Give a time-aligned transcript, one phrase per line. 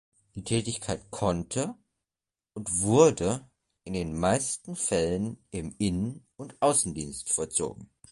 [0.33, 1.75] Die Tätigkeit konnte
[2.55, 3.47] und wurde
[3.83, 7.87] in den meisten Fällen im Innen- und Außendienst vollzogen.